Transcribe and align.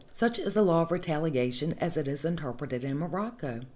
Such 0.11 0.39
is 0.39 0.55
the 0.55 0.63
law 0.63 0.81
of 0.81 0.89
retalia 0.89 1.53
tion 1.53 1.73
as 1.79 1.95
it 1.95 2.07
is 2.07 2.25
interpreted 2.25 2.83
in 2.83 2.97
Morocco. 2.97 3.61